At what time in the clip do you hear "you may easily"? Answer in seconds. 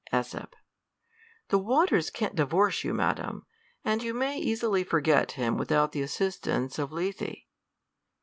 4.01-4.83